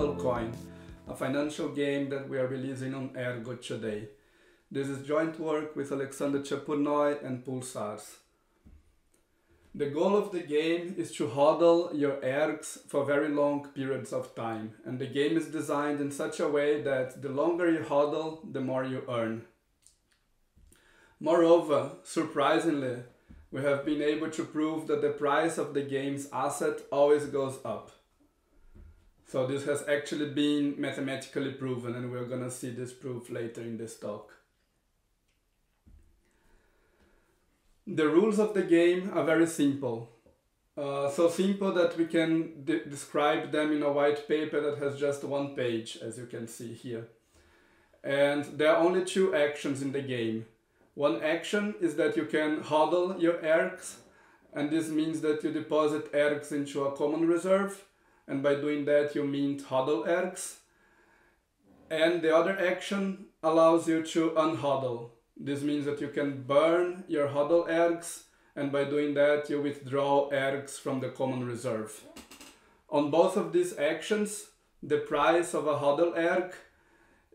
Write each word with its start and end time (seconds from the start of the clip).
HODL 0.00 0.18
Coin, 0.18 0.52
a 1.08 1.14
financial 1.14 1.68
game 1.68 2.08
that 2.08 2.26
we 2.26 2.38
are 2.38 2.46
releasing 2.46 2.94
on 2.94 3.14
Ergo 3.14 3.56
today. 3.56 4.08
This 4.70 4.88
is 4.88 5.06
joint 5.06 5.38
work 5.38 5.76
with 5.76 5.92
Alexander 5.92 6.38
Chepurnoy 6.38 7.22
and 7.22 7.44
Pulsars. 7.44 8.14
The 9.74 9.90
goal 9.90 10.16
of 10.16 10.32
the 10.32 10.40
game 10.40 10.94
is 10.96 11.12
to 11.16 11.26
hodl 11.26 11.90
your 11.92 12.16
ergs 12.22 12.78
for 12.88 13.04
very 13.04 13.28
long 13.28 13.68
periods 13.74 14.14
of 14.14 14.34
time, 14.34 14.72
and 14.86 14.98
the 14.98 15.06
game 15.06 15.36
is 15.36 15.48
designed 15.48 16.00
in 16.00 16.10
such 16.10 16.40
a 16.40 16.48
way 16.48 16.80
that 16.80 17.20
the 17.20 17.28
longer 17.28 17.70
you 17.70 17.80
hodl, 17.80 18.50
the 18.54 18.62
more 18.62 18.84
you 18.84 19.02
earn. 19.06 19.42
Moreover, 21.20 21.90
surprisingly, 22.04 23.02
we 23.52 23.60
have 23.60 23.84
been 23.84 24.00
able 24.00 24.30
to 24.30 24.44
prove 24.44 24.86
that 24.86 25.02
the 25.02 25.10
price 25.10 25.58
of 25.58 25.74
the 25.74 25.82
game's 25.82 26.26
asset 26.32 26.80
always 26.90 27.26
goes 27.26 27.58
up. 27.66 27.90
So 29.30 29.46
this 29.46 29.64
has 29.66 29.84
actually 29.88 30.30
been 30.30 30.74
mathematically 30.76 31.52
proven 31.52 31.94
and 31.94 32.10
we're 32.10 32.24
gonna 32.24 32.50
see 32.50 32.70
this 32.70 32.92
proof 32.92 33.30
later 33.30 33.60
in 33.60 33.76
this 33.76 33.96
talk. 33.96 34.34
The 37.86 38.08
rules 38.08 38.40
of 38.40 38.54
the 38.54 38.62
game 38.62 39.12
are 39.14 39.22
very 39.22 39.46
simple. 39.46 40.10
Uh, 40.76 41.08
so 41.08 41.28
simple 41.28 41.70
that 41.74 41.96
we 41.96 42.06
can 42.06 42.64
de 42.64 42.84
describe 42.86 43.52
them 43.52 43.70
in 43.70 43.84
a 43.84 43.92
white 43.92 44.26
paper 44.26 44.60
that 44.62 44.78
has 44.78 44.98
just 44.98 45.22
one 45.22 45.54
page, 45.54 45.98
as 46.02 46.18
you 46.18 46.26
can 46.26 46.48
see 46.48 46.74
here. 46.74 47.06
And 48.02 48.44
there 48.58 48.74
are 48.74 48.84
only 48.84 49.04
two 49.04 49.32
actions 49.32 49.80
in 49.80 49.92
the 49.92 50.02
game. 50.02 50.46
One 50.94 51.22
action 51.22 51.76
is 51.80 51.94
that 51.96 52.16
you 52.16 52.24
can 52.24 52.64
hodl 52.64 53.22
your 53.22 53.34
ergs, 53.34 53.98
and 54.52 54.70
this 54.70 54.88
means 54.88 55.20
that 55.20 55.44
you 55.44 55.52
deposit 55.52 56.12
ergs 56.12 56.50
into 56.50 56.84
a 56.84 56.96
common 56.96 57.28
reserve, 57.28 57.84
and 58.30 58.44
by 58.44 58.54
doing 58.54 58.84
that 58.84 59.14
you 59.16 59.24
mint 59.24 59.64
hodl 59.68 60.06
ergs. 60.06 60.58
And 61.90 62.22
the 62.22 62.34
other 62.34 62.56
action 62.56 63.26
allows 63.42 63.88
you 63.88 64.02
to 64.14 64.30
unhodl. 64.30 65.10
This 65.36 65.62
means 65.62 65.84
that 65.86 66.00
you 66.00 66.08
can 66.08 66.42
burn 66.42 67.04
your 67.08 67.28
hodl 67.28 67.68
ergs, 67.68 68.22
and 68.54 68.70
by 68.70 68.84
doing 68.84 69.14
that 69.14 69.50
you 69.50 69.60
withdraw 69.60 70.30
ergs 70.30 70.78
from 70.78 71.00
the 71.00 71.08
common 71.08 71.44
reserve. 71.44 72.04
On 72.88 73.10
both 73.10 73.36
of 73.36 73.52
these 73.52 73.76
actions, 73.76 74.46
the 74.80 74.98
price 74.98 75.52
of 75.52 75.66
a 75.66 75.78
hodl 75.78 76.16
erg 76.16 76.54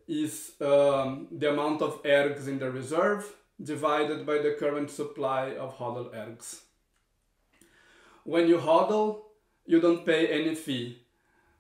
is 0.08 0.52
um, 0.62 1.28
the 1.32 1.50
amount 1.50 1.82
of 1.82 2.02
ergs 2.04 2.48
in 2.48 2.58
the 2.60 2.72
reserve 2.72 3.36
divided 3.62 4.26
by 4.26 4.38
the 4.38 4.56
current 4.60 4.90
supply 4.90 5.56
of 5.56 5.78
hodl 5.78 6.14
ergs. 6.16 6.62
When 8.24 8.48
you 8.48 8.58
hodl, 8.60 9.25
you 9.66 9.80
don't 9.80 10.06
pay 10.06 10.28
any 10.28 10.56
fee, 10.56 11.00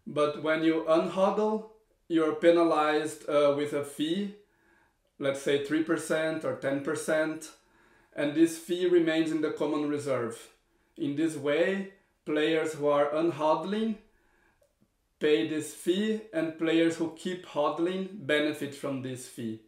but 0.05 0.43
when 0.43 0.63
you 0.63 0.85
unhodl, 0.87 1.69
you're 2.07 2.35
penalized 2.35 3.27
uh, 3.27 3.53
with 3.57 3.73
a 3.73 3.83
fee, 3.83 4.35
let's 5.17 5.41
say 5.41 5.65
3% 5.65 6.43
or 6.43 6.57
10%, 6.57 7.49
and 8.15 8.33
this 8.33 8.57
fee 8.57 8.87
remains 8.87 9.31
in 9.31 9.41
the 9.41 9.51
common 9.51 9.89
reserve. 9.89 10.49
In 10.97 11.15
this 11.15 11.35
way, 11.35 11.93
players 12.25 12.73
who 12.73 12.87
are 12.87 13.09
unhodling 13.09 13.95
pay 15.19 15.47
this 15.47 15.73
fee 15.73 16.21
and 16.33 16.57
players 16.57 16.97
who 16.97 17.13
keep 17.15 17.45
hodling 17.47 18.25
benefit 18.27 18.75
from 18.75 19.01
this 19.01 19.27
fee. 19.27 19.61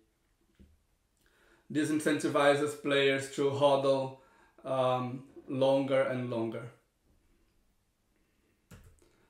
This 1.69 1.89
incentivizes 1.89 2.81
players 2.81 3.31
to 3.35 3.49
hodl 3.49 4.17
um, 4.63 5.23
longer 5.47 6.01
and 6.01 6.29
longer. 6.29 6.69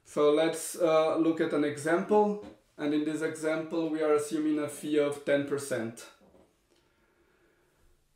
So 0.07 0.31
let's 0.31 0.77
uh, 0.77 1.17
look 1.17 1.41
at 1.41 1.51
an 1.51 1.65
example. 1.65 2.45
And 2.77 2.93
in 2.93 3.03
this 3.03 3.21
example, 3.21 3.89
we 3.89 4.01
are 4.01 4.13
assuming 4.13 4.57
a 4.57 4.69
fee 4.69 4.99
of 4.99 5.25
10%. 5.25 6.05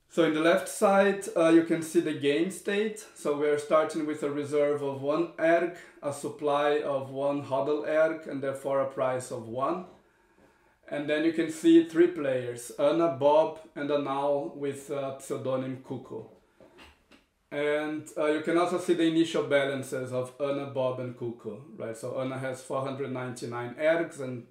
So 0.09 0.23
in 0.23 0.33
the 0.33 0.39
left 0.39 0.69
side, 0.69 1.25
uh, 1.35 1.49
you 1.49 1.63
can 1.63 1.81
see 1.81 1.99
the 1.99 2.13
game 2.13 2.49
state. 2.49 3.05
So 3.13 3.37
we're 3.37 3.59
starting 3.59 4.05
with 4.05 4.23
a 4.23 4.31
reserve 4.31 4.81
of 4.81 5.01
one 5.01 5.33
erg, 5.37 5.75
a 6.01 6.13
supply 6.13 6.81
of 6.81 7.09
one 7.09 7.43
hodl 7.43 7.85
erg, 7.85 8.25
and 8.25 8.41
therefore 8.41 8.79
a 8.79 8.89
price 8.89 9.29
of 9.29 9.49
one. 9.49 9.85
And 10.89 11.09
then 11.09 11.25
you 11.25 11.33
can 11.33 11.51
see 11.51 11.83
three 11.89 12.07
players, 12.07 12.71
Anna, 12.79 13.17
Bob, 13.19 13.59
and 13.75 13.91
Anal 13.91 14.53
with 14.55 14.89
uh, 14.91 15.19
pseudonym 15.19 15.83
Cuckoo. 15.85 16.23
And 17.51 18.07
uh, 18.17 18.27
you 18.27 18.41
can 18.41 18.57
also 18.57 18.79
see 18.79 18.93
the 18.93 19.03
initial 19.03 19.43
balances 19.43 20.13
of 20.13 20.33
Anna, 20.39 20.67
Bob, 20.67 21.01
and 21.01 21.17
Cuckoo, 21.17 21.57
right? 21.75 21.97
So 21.97 22.19
Anna 22.21 22.39
has 22.39 22.61
499 22.61 23.75
ergs, 23.75 24.21
and 24.21 24.45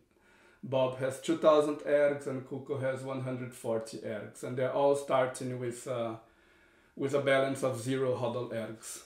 Bob 0.63 0.99
has 0.99 1.19
2000 1.21 1.77
ergs, 1.77 2.27
and 2.27 2.47
Cuckoo 2.47 2.79
has 2.79 3.03
140 3.03 3.99
ergs. 3.99 4.43
And 4.43 4.57
they're 4.57 4.73
all 4.73 4.95
starting 4.95 5.59
with, 5.59 5.89
uh, 5.89 6.17
with 6.95 7.15
a 7.15 7.21
balance 7.21 7.63
of 7.63 7.81
zero 7.81 8.19
hodl 8.19 8.53
ergs. 8.53 9.05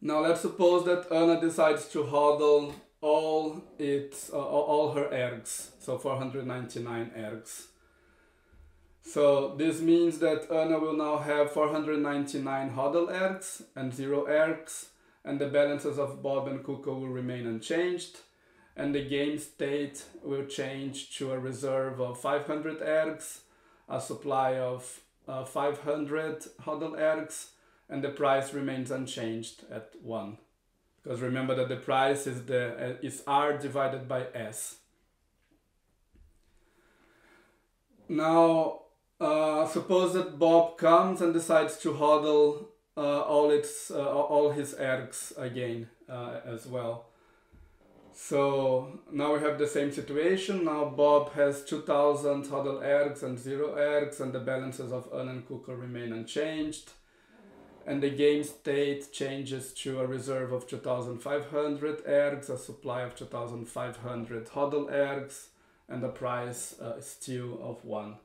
Now 0.00 0.18
let's 0.18 0.40
suppose 0.40 0.84
that 0.86 1.12
Anna 1.12 1.40
decides 1.40 1.86
to 1.90 2.02
hodl 2.02 2.74
all 3.00 3.62
its 3.78 4.32
uh, 4.32 4.38
all 4.38 4.92
her 4.94 5.04
ergs, 5.12 5.70
so 5.78 5.98
499 5.98 7.12
ergs. 7.16 7.66
So 9.02 9.54
this 9.56 9.80
means 9.80 10.18
that 10.20 10.50
Anna 10.50 10.78
will 10.78 10.96
now 10.96 11.18
have 11.18 11.50
499 11.52 12.70
hodl 12.70 13.08
ergs 13.10 13.62
and 13.74 13.92
0 13.92 14.26
ergs, 14.26 14.86
and 15.24 15.40
the 15.40 15.48
balances 15.48 15.98
of 15.98 16.22
Bob 16.22 16.48
and 16.48 16.64
Cuckoo 16.64 16.94
will 16.94 17.08
remain 17.08 17.46
unchanged, 17.46 18.20
and 18.76 18.94
the 18.94 19.04
game 19.04 19.38
state 19.38 20.04
will 20.22 20.46
change 20.46 21.16
to 21.18 21.32
a 21.32 21.38
reserve 21.38 22.00
of 22.00 22.20
500 22.20 22.80
ergs, 22.80 23.40
a 23.88 24.00
supply 24.00 24.58
of 24.58 25.00
uh, 25.28 25.44
500 25.44 26.44
hodl 26.62 26.92
ergs, 26.98 27.48
and 27.88 28.02
the 28.02 28.10
price 28.10 28.54
remains 28.54 28.90
unchanged 28.90 29.64
at 29.70 29.90
1. 30.02 30.38
Because 31.02 31.20
remember 31.20 31.54
that 31.56 31.68
the 31.68 31.76
price 31.76 32.26
is 32.28 32.44
the 32.44 32.94
uh, 32.94 32.94
is 33.02 33.24
R 33.26 33.58
divided 33.58 34.06
by 34.06 34.26
S. 34.34 34.76
Now, 38.08 38.81
uh, 39.22 39.66
suppose 39.66 40.14
that 40.14 40.38
Bob 40.38 40.76
comes 40.78 41.20
and 41.20 41.32
decides 41.32 41.78
to 41.78 41.92
hodl 41.92 42.66
uh, 42.96 43.20
all 43.22 43.50
its 43.50 43.90
uh, 43.90 44.08
all 44.08 44.50
his 44.50 44.74
ergs 44.74 45.32
again 45.38 45.88
uh, 46.08 46.40
as 46.44 46.66
well. 46.66 47.06
So 48.14 49.00
now 49.10 49.34
we 49.34 49.40
have 49.40 49.58
the 49.58 49.66
same 49.66 49.92
situation. 49.92 50.64
Now 50.64 50.84
Bob 50.84 51.32
has 51.34 51.64
2000 51.64 52.44
hodl 52.46 52.82
ergs 52.82 53.22
and 53.22 53.38
0 53.38 53.76
ergs 53.76 54.20
and 54.20 54.32
the 54.32 54.40
balances 54.40 54.92
of 54.92 55.08
Un 55.12 55.28
and 55.28 55.46
Cuckoo 55.48 55.74
remain 55.74 56.12
unchanged 56.12 56.90
and 57.86 58.02
the 58.02 58.10
game 58.10 58.44
state 58.44 59.12
changes 59.12 59.72
to 59.72 60.00
a 60.00 60.06
reserve 60.06 60.52
of 60.52 60.68
2500 60.68 62.04
ergs, 62.06 62.48
a 62.48 62.58
supply 62.58 63.02
of 63.02 63.16
2500 63.16 64.48
hodl 64.50 64.90
ergs, 64.90 65.48
and 65.88 66.04
a 66.04 66.08
price 66.08 66.78
uh, 66.80 67.00
still 67.00 67.58
of 67.62 67.84
1. 67.84 68.16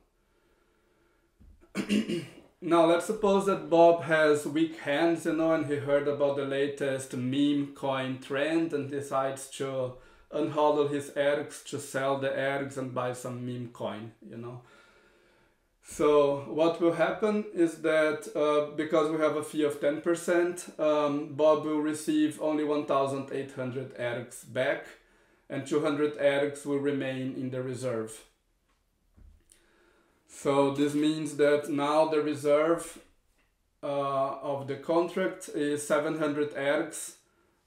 Now 2.60 2.86
let's 2.86 3.06
suppose 3.06 3.46
that 3.46 3.70
Bob 3.70 4.04
has 4.04 4.46
weak 4.46 4.78
hands, 4.80 5.24
you 5.26 5.34
know, 5.34 5.52
and 5.52 5.66
he 5.66 5.76
heard 5.76 6.08
about 6.08 6.36
the 6.36 6.44
latest 6.44 7.14
meme 7.14 7.74
coin 7.74 8.18
trend 8.20 8.72
and 8.72 8.90
decides 8.90 9.48
to 9.50 9.94
unhodl 10.32 10.90
his 10.90 11.10
ergs 11.10 11.64
to 11.64 11.78
sell 11.78 12.18
the 12.18 12.28
ergs 12.28 12.76
and 12.76 12.94
buy 12.94 13.12
some 13.12 13.44
meme 13.46 13.68
coin, 13.68 14.12
you 14.28 14.36
know. 14.36 14.62
So 15.82 16.44
what 16.48 16.80
will 16.80 16.92
happen 16.92 17.46
is 17.54 17.80
that 17.80 18.28
uh, 18.36 18.76
because 18.76 19.10
we 19.10 19.18
have 19.18 19.36
a 19.36 19.42
fee 19.42 19.64
of 19.64 19.80
10%, 19.80 20.78
um, 20.78 21.34
Bob 21.34 21.64
will 21.64 21.80
receive 21.80 22.40
only 22.42 22.62
1,800 22.62 23.96
ergs 23.96 24.52
back 24.52 24.84
and 25.48 25.66
200 25.66 26.18
ergs 26.18 26.66
will 26.66 26.78
remain 26.78 27.34
in 27.34 27.50
the 27.50 27.62
reserve. 27.62 28.24
So 30.28 30.72
this 30.72 30.94
means 30.94 31.36
that 31.36 31.68
now 31.70 32.06
the 32.08 32.20
reserve 32.20 32.98
uh, 33.82 33.86
of 34.42 34.68
the 34.68 34.76
contract 34.76 35.48
is 35.54 35.86
700 35.86 36.54
ergs, 36.54 37.14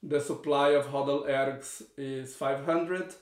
the 0.04 0.22
supply 0.22 0.70
of 0.70 0.88
hodl 0.88 1.28
ergs 1.28 1.82
is 1.98 2.36
500 2.36 3.16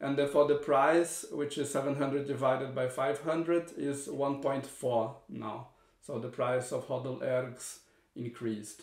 and 0.00 0.18
therefore 0.18 0.48
the 0.48 0.56
price 0.56 1.24
which 1.30 1.56
is 1.56 1.70
700 1.70 2.26
divided 2.26 2.74
by 2.74 2.88
500 2.88 3.72
is 3.76 4.08
1.4 4.08 5.14
now. 5.28 5.68
So 6.02 6.18
the 6.18 6.28
price 6.28 6.72
of 6.72 6.88
hodl 6.88 7.20
ergs 7.20 7.78
increased. 8.14 8.82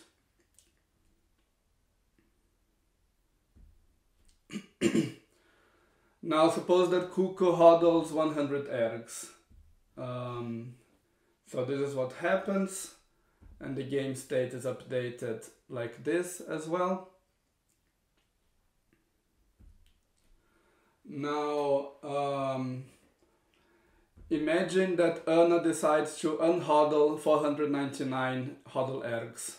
Now 6.26 6.48
suppose 6.48 6.88
that 6.90 7.10
Cuckoo 7.12 7.52
hodls 7.52 8.10
100 8.10 8.68
ergs 8.68 9.33
um, 9.96 10.74
so 11.46 11.64
this 11.64 11.80
is 11.80 11.94
what 11.94 12.12
happens 12.14 12.94
and 13.60 13.76
the 13.76 13.82
game 13.82 14.14
state 14.14 14.52
is 14.52 14.64
updated 14.64 15.48
like 15.68 16.04
this 16.04 16.40
as 16.40 16.66
well 16.66 17.10
Now, 21.06 21.92
um, 22.02 22.84
imagine 24.30 24.96
that 24.96 25.28
Anna 25.28 25.62
decides 25.62 26.18
to 26.20 26.38
unhodl 26.38 27.20
499 27.20 28.56
hodl 28.70 29.04
ergs. 29.04 29.56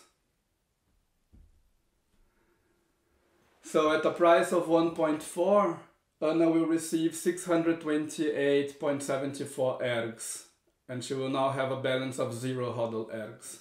So 3.62 3.92
at 3.92 4.04
a 4.04 4.10
price 4.10 4.52
of 4.52 4.66
1.4, 4.66 5.78
Uh, 6.20 6.30
Anna 6.30 6.50
will 6.50 6.66
receive 6.66 7.12
628.74 7.12 9.82
ergs, 9.82 10.42
and 10.88 11.04
she 11.04 11.14
will 11.14 11.28
now 11.28 11.50
have 11.50 11.70
a 11.70 11.76
balance 11.76 12.18
of 12.18 12.32
zero 12.32 12.72
hodl 12.72 13.14
ergs. 13.14 13.58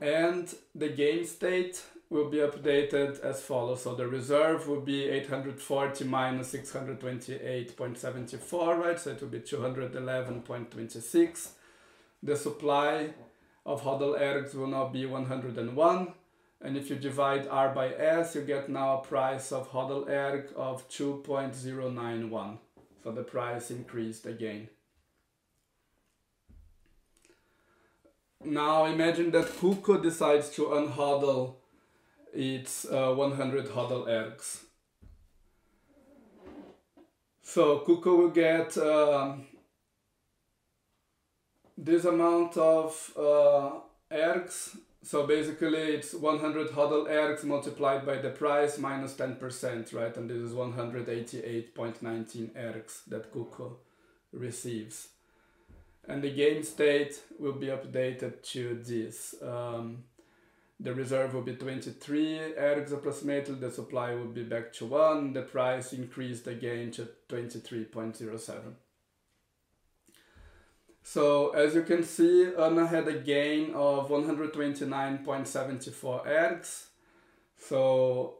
And 0.00 0.52
the 0.74 0.88
game 0.88 1.26
state 1.26 1.82
will 2.08 2.30
be 2.30 2.38
updated 2.38 3.20
as 3.20 3.42
follows. 3.42 3.82
So 3.82 3.94
the 3.94 4.08
reserve 4.08 4.66
will 4.66 4.80
be 4.80 5.04
840 5.04 6.04
minus 6.04 6.54
628.74, 6.54 8.78
right? 8.78 8.98
So 8.98 9.10
it 9.10 9.20
will 9.20 9.28
be 9.28 9.40
211.26. 9.40 11.48
The 12.22 12.36
supply 12.36 13.10
of 13.66 13.82
hodl 13.82 14.18
ergs 14.18 14.54
will 14.54 14.68
now 14.68 14.88
be 14.88 15.04
101. 15.04 16.14
And 16.62 16.76
if 16.76 16.90
you 16.90 16.96
divide 16.96 17.48
R 17.48 17.74
by 17.74 17.88
S, 17.94 18.34
you 18.34 18.42
get 18.42 18.68
now 18.68 18.98
a 18.98 19.02
price 19.02 19.50
of 19.50 19.70
hodl 19.70 20.08
erg 20.08 20.52
of 20.56 20.88
2.091. 20.90 22.58
So 23.02 23.12
the 23.12 23.22
price 23.22 23.70
increased 23.70 24.26
again. 24.26 24.68
Now 28.44 28.84
imagine 28.86 29.30
that 29.32 29.46
Kuko 29.46 30.02
decides 30.02 30.50
to 30.50 30.66
unhodl 30.66 31.56
its 32.32 32.84
uh, 32.86 33.12
100 33.14 33.66
hodl 33.68 34.06
ergs. 34.06 34.64
So 37.42 37.80
Kuko 37.80 38.16
will 38.16 38.30
get 38.30 38.76
uh, 38.78 39.34
this 41.76 42.04
amount 42.04 42.56
of 42.56 43.12
uh, 43.16 43.70
ergs. 44.14 44.76
So 45.02 45.26
basically 45.26 45.94
it's 45.94 46.12
100 46.12 46.70
hodl 46.70 47.08
ergs 47.08 47.42
multiplied 47.44 48.04
by 48.04 48.18
the 48.18 48.30
price 48.30 48.78
minus 48.78 49.14
10%, 49.14 49.94
right? 49.94 50.16
And 50.16 50.28
this 50.28 50.38
is 50.38 50.52
188.19 50.52 52.50
ergs 52.52 53.04
that 53.06 53.32
Kuko 53.32 53.76
receives 54.32 55.08
and 56.10 56.22
the 56.22 56.30
game 56.30 56.62
state 56.62 57.20
will 57.38 57.52
be 57.52 57.68
updated 57.68 58.42
to 58.42 58.80
this. 58.82 59.34
Um, 59.42 60.04
the 60.78 60.94
reserve 60.94 61.34
will 61.34 61.42
be 61.42 61.54
23 61.54 62.54
ergs 62.58 62.92
approximately, 62.92 63.54
the 63.54 63.70
supply 63.70 64.14
will 64.14 64.32
be 64.32 64.42
back 64.42 64.72
to 64.74 64.86
1, 64.86 65.34
the 65.34 65.42
price 65.42 65.92
increased 65.92 66.46
again 66.46 66.90
to 66.92 67.08
23.07. 67.28 68.74
So 71.12 71.50
as 71.50 71.74
you 71.74 71.82
can 71.82 72.04
see, 72.04 72.54
Anna 72.56 72.86
had 72.86 73.08
a 73.08 73.18
gain 73.18 73.74
of 73.74 74.10
129.74 74.10 76.24
ergs. 76.24 76.84
So 77.58 78.34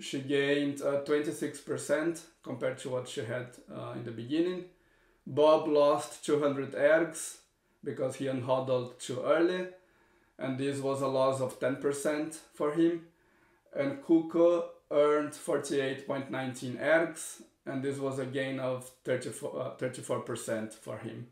she 0.00 0.22
gained 0.22 0.82
uh, 0.82 1.04
26% 1.04 2.22
compared 2.42 2.78
to 2.78 2.88
what 2.88 3.08
she 3.08 3.24
had 3.24 3.50
uh, 3.72 3.92
in 3.92 4.02
the 4.02 4.10
beginning. 4.10 4.64
Bob 5.24 5.68
lost 5.68 6.26
200 6.26 6.72
ergs 6.72 7.36
because 7.84 8.16
he 8.16 8.26
unhodled 8.26 8.98
too 8.98 9.22
early, 9.24 9.68
and 10.36 10.58
this 10.58 10.80
was 10.80 11.02
a 11.02 11.06
loss 11.06 11.40
of 11.40 11.60
10% 11.60 12.34
for 12.54 12.72
him. 12.72 13.06
And 13.72 14.02
Kuko 14.02 14.64
earned 14.90 15.30
48.19 15.30 16.80
ergs, 16.80 17.42
and 17.64 17.84
this 17.84 17.98
was 17.98 18.18
a 18.18 18.26
gain 18.26 18.58
of 18.58 18.90
34, 19.04 19.60
uh, 19.60 19.76
34% 19.76 20.74
for 20.74 20.98
him. 20.98 21.28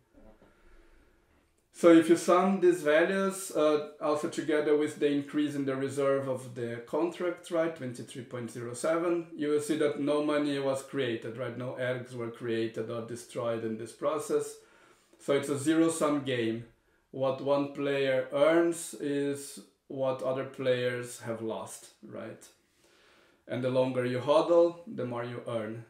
So 1.76 1.92
if 1.92 2.08
you 2.08 2.16
sum 2.16 2.60
these 2.60 2.82
values, 2.82 3.50
uh, 3.50 3.88
also 4.00 4.28
together 4.28 4.76
with 4.76 5.00
the 5.00 5.10
increase 5.10 5.56
in 5.56 5.64
the 5.64 5.74
reserve 5.74 6.28
of 6.28 6.54
the 6.54 6.84
contract, 6.86 7.50
right, 7.50 7.74
23.07, 7.74 9.26
you 9.36 9.48
will 9.48 9.60
see 9.60 9.76
that 9.78 9.98
no 9.98 10.24
money 10.24 10.56
was 10.60 10.84
created, 10.84 11.36
right? 11.36 11.58
No 11.58 11.72
ergs 11.72 12.14
were 12.14 12.30
created 12.30 12.88
or 12.90 13.04
destroyed 13.04 13.64
in 13.64 13.76
this 13.76 13.90
process. 13.90 14.54
So 15.18 15.32
it's 15.32 15.48
a 15.48 15.58
zero-sum 15.58 16.22
game. 16.22 16.66
What 17.10 17.40
one 17.40 17.72
player 17.72 18.28
earns 18.32 18.94
is 18.94 19.58
what 19.88 20.22
other 20.22 20.44
players 20.44 21.22
have 21.22 21.42
lost, 21.42 21.86
right? 22.06 22.44
And 23.48 23.64
the 23.64 23.70
longer 23.70 24.04
you 24.04 24.20
hodl, 24.20 24.76
the 24.86 25.06
more 25.06 25.24
you 25.24 25.42
earn. 25.48 25.84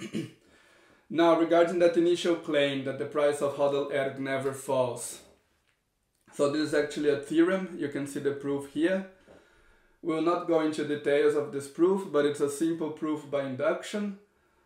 Now, 1.10 1.38
regarding 1.38 1.78
that 1.78 1.96
initial 1.96 2.36
claim 2.36 2.84
that 2.84 2.98
the 2.98 3.06
price 3.06 3.40
of 3.40 3.56
hodl 3.56 3.90
erg 3.92 4.20
never 4.20 4.52
falls. 4.52 5.22
So 6.34 6.50
this 6.50 6.68
is 6.68 6.74
actually 6.74 7.08
a 7.08 7.16
theorem. 7.16 7.76
You 7.78 7.88
can 7.88 8.06
see 8.06 8.20
the 8.20 8.32
proof 8.32 8.72
here. 8.72 9.06
We'll 10.02 10.22
not 10.22 10.46
go 10.46 10.60
into 10.60 10.86
details 10.86 11.34
of 11.34 11.50
this 11.50 11.66
proof, 11.66 12.12
but 12.12 12.26
it's 12.26 12.40
a 12.40 12.50
simple 12.50 12.90
proof 12.90 13.30
by 13.30 13.44
induction. 13.44 14.18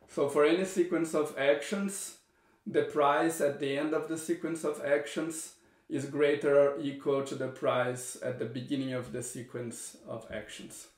So 0.09 0.29
for 0.29 0.44
any 0.44 0.65
sequence 0.65 1.15
of 1.15 1.39
actions, 1.39 2.19
the 2.67 2.83
price 2.83 3.41
at 3.41 3.61
the 3.61 3.79
end 3.79 3.95
of 3.95 4.09
the 4.09 4.19
sequence 4.19 4.65
of 4.65 4.85
actions 4.85 5.55
is 5.88 6.06
greater 6.06 6.59
or 6.59 6.81
equal 6.81 7.23
to 7.23 7.35
the 7.35 7.49
price 7.49 8.17
at 8.23 8.38
the 8.38 8.45
beginning 8.45 8.93
of 8.93 9.12
the 9.12 9.23
sequence 9.23 9.97
of 10.09 10.27
actions. 10.31 10.88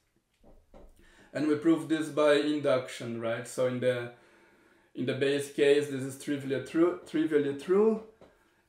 And 1.32 1.48
we 1.48 1.56
prove 1.56 1.88
this 1.88 2.08
by 2.08 2.34
induction, 2.34 3.20
right? 3.20 3.46
So 3.46 3.66
in 3.66 3.80
the 3.80 4.12
in 4.94 5.06
the 5.06 5.14
base 5.14 5.52
case, 5.52 5.88
this 5.88 6.02
is 6.02 6.22
trivially 6.22 6.64
true. 6.64 7.00
Trivially 7.06 7.58
true. 7.58 8.02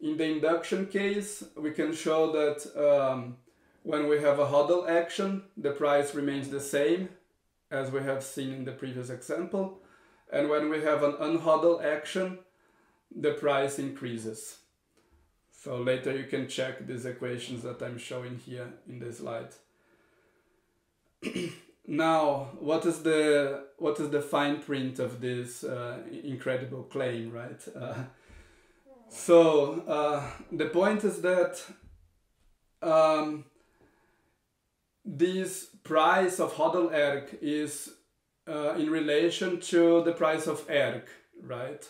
In 0.01 0.18
the 0.18 0.25
induction 0.25 0.88
case, 0.88 1.44
we 1.56 1.72
can 1.72 1.94
show 1.94 2.31
that 2.31 2.60
um, 2.75 3.38
when 3.83 4.07
we 4.10 4.19
have 4.22 4.39
a 4.39 4.45
hodl 4.45 4.89
action, 4.89 5.44
the 5.56 5.72
price 5.72 6.16
remains 6.16 6.50
the 6.50 6.60
same 6.60 7.09
as 7.69 7.92
we 7.92 8.02
have 8.02 8.23
seen 8.23 8.54
in 8.54 8.66
the 8.66 8.71
previous 8.71 9.09
example. 9.09 9.80
And 10.31 10.49
when 10.49 10.69
we 10.69 10.81
have 10.81 11.04
an 11.04 11.14
unhodl 11.14 11.83
action, 11.83 12.40
the 13.16 13.33
price 13.33 13.78
increases. 13.78 14.57
So 15.52 15.78
later 15.78 16.16
you 16.16 16.26
can 16.26 16.47
check 16.47 16.85
these 16.85 17.06
equations 17.06 17.64
that 17.64 17.81
I'm 17.81 17.97
showing 17.97 18.40
here 18.40 18.73
in 18.88 18.99
the 18.99 19.14
slide. 19.14 19.49
Now, 21.87 22.49
what 22.59 22.85
is 22.85 23.04
the 23.04 23.65
what 23.77 23.99
is 23.99 24.09
the 24.09 24.21
fine 24.21 24.61
print 24.61 24.99
of 24.99 25.21
this 25.21 25.63
uh, 25.63 25.99
incredible 26.23 26.83
claim, 26.83 27.31
right? 27.31 27.61
Uh, 27.75 28.04
so 29.09 29.81
uh, 29.87 30.23
the 30.51 30.65
point 30.65 31.04
is 31.04 31.21
that 31.21 31.61
um, 32.81 33.45
this 35.04 35.65
price 35.83 36.39
of 36.39 36.54
hodl 36.56 36.92
erg 36.92 37.37
is 37.42 37.92
uh, 38.47 38.73
in 38.77 38.89
relation 38.89 39.59
to 39.59 40.04
the 40.04 40.11
price 40.11 40.47
of 40.47 40.65
erg, 40.69 41.04
right? 41.44 41.87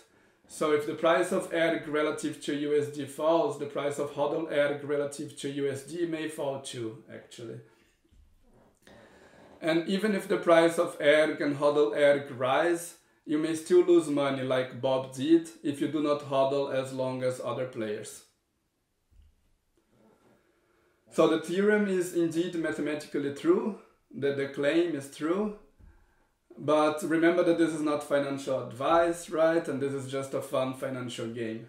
So 0.48 0.74
if 0.74 0.86
the 0.86 0.94
price 0.94 1.32
of 1.32 1.54
erg 1.54 1.88
relative 1.88 2.44
to 2.46 2.52
USD 2.52 3.08
falls, 3.10 3.60
the 3.60 3.66
price 3.66 3.98
of 3.98 4.12
hodl 4.12 4.52
erg 4.52 4.84
relative 4.84 5.38
to 5.40 5.54
USD 5.54 6.10
may 6.10 6.28
fall 6.28 6.60
too, 6.60 7.04
actually. 7.14 7.60
And 9.62 9.88
even 9.88 10.14
if 10.14 10.28
the 10.28 10.38
price 10.38 10.78
of 10.78 10.98
erg 11.02 11.42
and 11.42 11.58
hodl 11.58 11.96
erg 11.96 12.32
rise, 12.32 12.96
you 13.26 13.38
may 13.38 13.56
still 13.56 13.84
lose 13.84 14.08
money 14.08 14.44
like 14.44 14.82
Bob 14.82 15.14
did 15.14 15.50
if 15.64 15.82
you 15.82 15.88
do 15.88 16.02
not 16.02 16.30
hodl 16.30 16.74
as 16.74 16.94
long 16.94 17.24
as 17.24 17.42
other 17.44 17.66
players. 17.66 18.24
So 21.12 21.28
the 21.28 21.40
theorem 21.40 21.88
is 21.88 22.14
indeed 22.14 22.56
mathematically 22.56 23.34
true, 23.34 23.80
that 24.18 24.38
the 24.38 24.50
claim 24.50 24.96
is 24.96 25.16
true, 25.16 25.58
but 26.58 27.02
remember 27.04 27.44
that 27.44 27.58
this 27.58 27.72
is 27.72 27.82
not 27.82 28.04
financial 28.04 28.68
advice, 28.68 29.30
right? 29.30 29.66
And 29.68 29.82
this 29.82 29.94
is 29.94 30.12
just 30.12 30.34
a 30.34 30.42
fun 30.42 30.74
financial 30.74 31.28
game. 31.28 31.68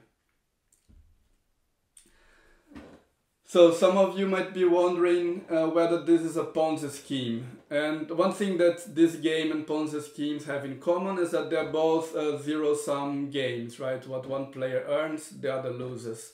So 3.49 3.73
some 3.73 3.97
of 3.97 4.19
you 4.19 4.27
might 4.27 4.53
be 4.53 4.65
wondering 4.65 5.45
uh, 5.49 5.69
whether 5.69 6.03
this 6.03 6.23
is 6.23 6.37
a 6.37 6.43
Ponzi 6.43 6.91
scheme. 6.91 7.59
And 7.71 8.11
one 8.11 8.33
thing 8.33 8.59
that 8.59 8.93
this 8.93 9.15
game 9.15 9.53
and 9.53 9.65
Ponzi 9.65 10.03
schemes 10.03 10.47
have 10.47 10.65
in 10.65 10.81
common 10.81 11.19
is 11.19 11.31
that 11.31 11.49
they're 11.49 11.71
both 11.71 12.17
uh, 12.17 12.39
zero-sum 12.43 13.31
games, 13.31 13.79
right? 13.79 14.05
What 14.09 14.29
one 14.29 14.47
player 14.47 14.85
earns, 14.89 15.31
the 15.31 15.55
other 15.55 15.71
loses. 15.71 16.33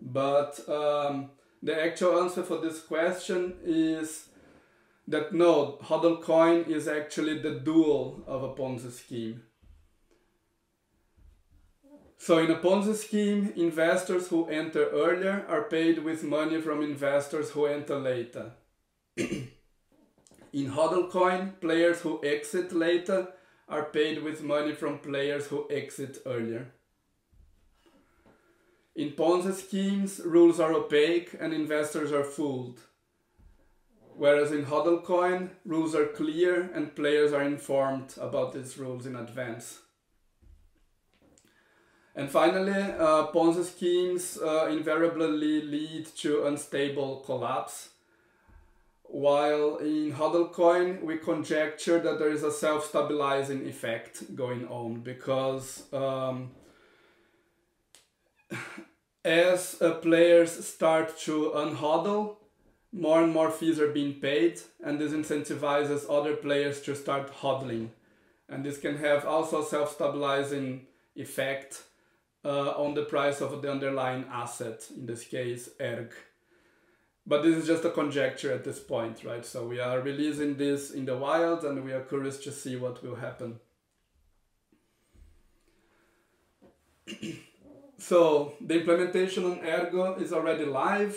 But 0.00 0.60
um, 0.68 1.30
the 1.60 1.82
actual 1.82 2.22
answer 2.22 2.44
for 2.44 2.58
this 2.58 2.80
question 2.80 3.54
is 3.64 4.28
that 5.08 5.34
no, 5.34 5.78
HODL 5.82 6.22
coin 6.22 6.66
is 6.68 6.86
actually 6.86 7.40
the 7.42 7.58
dual 7.58 8.22
of 8.28 8.44
a 8.44 8.54
Ponzi 8.54 8.92
scheme. 8.92 9.42
So 12.16 12.38
in 12.38 12.50
a 12.50 12.56
Ponzi 12.56 12.94
scheme, 12.94 13.52
investors 13.56 14.28
who 14.28 14.46
enter 14.46 14.88
earlier 14.88 15.44
are 15.48 15.64
paid 15.64 15.98
with 15.98 16.24
money 16.24 16.60
from 16.60 16.82
investors 16.82 17.50
who 17.50 17.66
enter 17.66 17.98
later. 17.98 18.52
In 19.16 20.70
HODLcoin, 20.70 21.60
players 21.60 22.00
who 22.00 22.20
exit 22.24 22.72
later 22.72 23.28
are 23.68 23.84
paid 23.86 24.22
with 24.22 24.42
money 24.42 24.72
from 24.72 24.98
players 25.00 25.46
who 25.46 25.66
exit 25.70 26.18
earlier. 26.24 26.72
In 28.94 29.10
Ponzi 29.10 29.52
schemes, 29.52 30.20
rules 30.24 30.60
are 30.60 30.72
opaque 30.72 31.34
and 31.40 31.52
investors 31.52 32.12
are 32.12 32.22
fooled. 32.22 32.80
Whereas 34.16 34.52
in 34.52 34.66
HODLcoin, 34.66 35.50
rules 35.64 35.94
are 35.96 36.06
clear 36.06 36.70
and 36.72 36.94
players 36.94 37.32
are 37.32 37.42
informed 37.42 38.14
about 38.20 38.52
these 38.52 38.78
rules 38.78 39.06
in 39.06 39.16
advance. 39.16 39.80
And 42.16 42.30
finally, 42.30 42.72
uh, 42.72 43.26
Ponzi 43.32 43.64
schemes 43.64 44.38
uh, 44.40 44.66
invariably 44.70 45.62
lead 45.62 46.06
to 46.18 46.46
unstable 46.46 47.16
collapse. 47.26 47.88
While 49.02 49.76
in 49.76 50.12
HODLcoin, 50.12 51.02
we 51.02 51.18
conjecture 51.18 51.98
that 51.98 52.18
there 52.20 52.30
is 52.30 52.44
a 52.44 52.52
self-stabilizing 52.52 53.66
effect 53.66 54.36
going 54.36 54.66
on 54.68 55.00
because 55.00 55.92
um, 55.92 56.52
as 59.24 59.80
uh, 59.82 59.94
players 59.94 60.64
start 60.66 61.18
to 61.20 61.50
unhodl, 61.54 62.36
more 62.92 63.24
and 63.24 63.32
more 63.32 63.50
fees 63.50 63.80
are 63.80 63.90
being 63.90 64.14
paid, 64.14 64.60
and 64.84 65.00
this 65.00 65.12
incentivizes 65.12 66.06
other 66.08 66.36
players 66.36 66.80
to 66.82 66.94
start 66.94 67.32
hodling. 67.40 67.88
And 68.48 68.64
this 68.64 68.78
can 68.78 68.98
have 68.98 69.26
also 69.26 69.64
self-stabilizing 69.64 70.86
effect 71.16 71.82
uh, 72.44 72.72
on 72.76 72.94
the 72.94 73.04
price 73.04 73.40
of 73.40 73.62
the 73.62 73.70
underlying 73.70 74.24
asset, 74.30 74.84
in 74.94 75.06
this 75.06 75.24
case, 75.24 75.70
ERG. 75.80 76.12
But 77.26 77.42
this 77.42 77.56
is 77.56 77.66
just 77.66 77.84
a 77.86 77.90
conjecture 77.90 78.52
at 78.52 78.64
this 78.64 78.78
point, 78.78 79.24
right? 79.24 79.46
So 79.46 79.66
we 79.66 79.80
are 79.80 80.00
releasing 80.00 80.56
this 80.56 80.90
in 80.90 81.06
the 81.06 81.16
wild 81.16 81.64
and 81.64 81.82
we 81.82 81.92
are 81.92 82.02
curious 82.02 82.36
to 82.44 82.52
see 82.52 82.76
what 82.76 83.02
will 83.02 83.14
happen. 83.14 83.60
so 87.98 88.52
the 88.60 88.78
implementation 88.80 89.46
on 89.46 89.60
Ergo 89.64 90.16
is 90.16 90.34
already 90.34 90.66
live. 90.66 91.16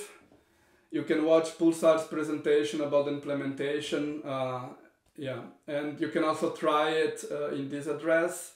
You 0.92 1.04
can 1.04 1.26
watch 1.26 1.58
Pulsar's 1.58 2.06
presentation 2.08 2.80
about 2.80 3.06
the 3.06 3.12
implementation. 3.12 4.22
Uh, 4.24 4.70
yeah, 5.18 5.42
and 5.68 6.00
you 6.00 6.08
can 6.08 6.24
also 6.24 6.52
try 6.52 6.92
it 6.92 7.26
uh, 7.30 7.50
in 7.50 7.68
this 7.68 7.88
address 7.88 8.54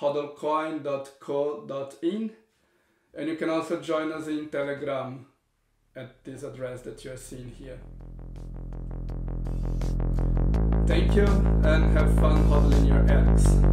hodlcoin.co.in 0.00 2.30
and 3.14 3.28
you 3.28 3.36
can 3.36 3.50
also 3.50 3.78
join 3.80 4.10
us 4.12 4.26
in 4.26 4.48
Telegram 4.48 5.26
at 5.94 6.24
this 6.24 6.42
address 6.42 6.82
that 6.82 7.04
you 7.04 7.12
are 7.12 7.16
seeing 7.16 7.50
here. 7.50 7.78
Thank 10.86 11.14
you 11.14 11.24
and 11.24 11.96
have 11.96 12.12
fun 12.18 12.42
hodling 12.44 12.88
your 12.88 13.02
ergs. 13.04 13.72